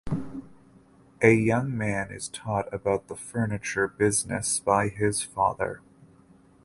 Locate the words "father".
5.21-5.81